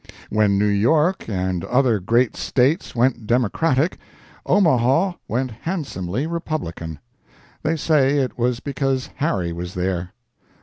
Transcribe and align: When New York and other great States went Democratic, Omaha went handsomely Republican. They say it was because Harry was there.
When 0.31 0.57
New 0.57 0.65
York 0.65 1.29
and 1.29 1.63
other 1.65 1.99
great 1.99 2.35
States 2.35 2.95
went 2.95 3.27
Democratic, 3.27 3.99
Omaha 4.47 5.13
went 5.27 5.51
handsomely 5.51 6.25
Republican. 6.25 6.97
They 7.61 7.75
say 7.77 8.17
it 8.17 8.35
was 8.35 8.61
because 8.61 9.11
Harry 9.17 9.53
was 9.53 9.75
there. 9.75 10.13